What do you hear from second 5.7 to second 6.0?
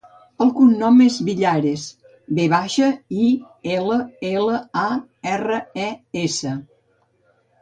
e,